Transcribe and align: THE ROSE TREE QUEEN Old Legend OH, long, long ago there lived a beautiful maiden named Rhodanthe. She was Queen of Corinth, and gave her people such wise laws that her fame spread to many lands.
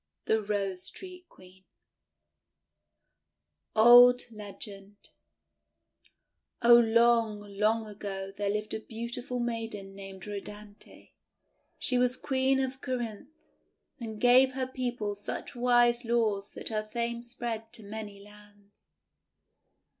THE 0.25 0.41
ROSE 0.41 0.89
TREE 0.89 1.27
QUEEN 1.29 1.63
Old 3.75 4.23
Legend 4.31 4.95
OH, 6.63 6.73
long, 6.73 7.41
long 7.41 7.85
ago 7.85 8.31
there 8.35 8.49
lived 8.49 8.73
a 8.73 8.79
beautiful 8.79 9.39
maiden 9.39 9.93
named 9.93 10.23
Rhodanthe. 10.25 11.11
She 11.77 11.99
was 11.99 12.17
Queen 12.17 12.59
of 12.59 12.81
Corinth, 12.81 13.45
and 13.99 14.19
gave 14.19 14.53
her 14.53 14.65
people 14.65 15.13
such 15.13 15.53
wise 15.55 16.03
laws 16.03 16.49
that 16.55 16.69
her 16.69 16.81
fame 16.81 17.21
spread 17.21 17.71
to 17.73 17.83
many 17.83 18.19
lands. 18.23 18.87